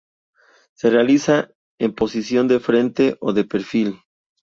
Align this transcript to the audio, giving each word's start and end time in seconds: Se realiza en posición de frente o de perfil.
Se 0.73 0.89
realiza 0.89 1.51
en 1.79 1.93
posición 1.93 2.47
de 2.47 2.59
frente 2.59 3.17
o 3.19 3.33
de 3.33 3.43
perfil. 3.43 3.99